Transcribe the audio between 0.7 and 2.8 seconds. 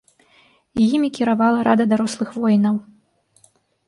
Імі кіравала рада дарослых воінаў.